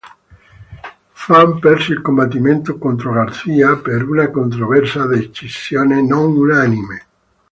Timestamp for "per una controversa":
3.75-5.05